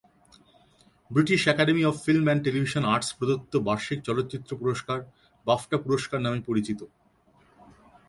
British 1.11 1.41
academy 1.53 1.83
of 1.89 1.95
film 2.05 2.25
and 2.27 2.43
television 2.45 2.83
arts 2.93 3.09
প্রদত্ত 3.17 3.53
বার্ষিক 3.67 3.99
চলচ্চিত্র 4.07 4.51
পুরস্কার 4.61 4.99
বাফটা 5.47 5.77
পুরস্কার 5.85 6.19
নামে 6.25 6.39
পরিচিত। 6.49 6.79